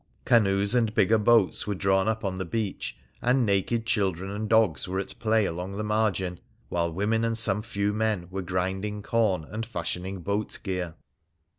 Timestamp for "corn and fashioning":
9.03-10.21